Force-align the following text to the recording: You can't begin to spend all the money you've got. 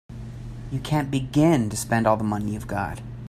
You 0.71 0.79
can't 0.79 1.11
begin 1.11 1.69
to 1.69 1.77
spend 1.77 2.07
all 2.07 2.17
the 2.17 2.23
money 2.23 2.53
you've 2.53 2.65
got. 2.65 3.01